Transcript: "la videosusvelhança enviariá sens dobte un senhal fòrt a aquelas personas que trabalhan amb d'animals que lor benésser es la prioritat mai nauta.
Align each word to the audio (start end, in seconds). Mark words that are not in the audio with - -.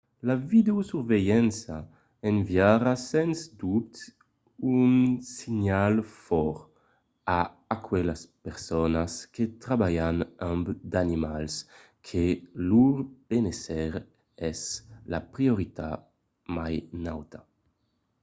"la 0.27 0.35
videosusvelhança 0.51 1.75
enviariá 2.29 2.93
sens 3.11 3.39
dobte 3.63 4.01
un 4.79 4.91
senhal 5.37 5.95
fòrt 6.25 6.61
a 7.37 7.39
aquelas 7.77 8.21
personas 8.45 9.11
que 9.33 9.45
trabalhan 9.63 10.17
amb 10.51 10.65
d'animals 10.91 11.53
que 12.07 12.23
lor 12.69 12.97
benésser 13.29 13.93
es 14.51 14.59
la 15.11 15.21
prioritat 15.33 15.97
mai 16.55 16.75
nauta. 17.05 17.39